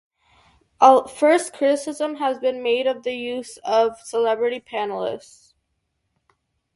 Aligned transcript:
First, 1.13 1.53
criticism 1.53 2.15
has 2.15 2.39
been 2.39 2.63
made 2.63 2.87
of 2.87 3.03
the 3.03 3.13
use 3.13 3.57
of 3.57 3.99
"celebrity" 3.99 4.59
panelists. 4.59 5.53